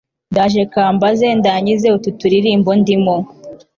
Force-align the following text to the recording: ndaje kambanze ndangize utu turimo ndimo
ndaje 0.31 0.61
kambanze 0.73 1.27
ndangize 1.39 1.87
utu 1.95 2.09
turimo 2.19 2.71
ndimo 2.79 3.15